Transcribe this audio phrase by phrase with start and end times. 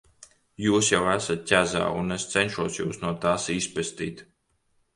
[0.67, 4.27] Jūs jau esat ķezā, un es cenšos Jūs no tās izpestīt.